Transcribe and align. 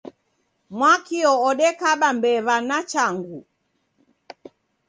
Mwakio 0.77 1.31
odekaba 1.49 2.07
mbewa 2.17 2.55
na 2.67 2.77
changu. 2.91 3.39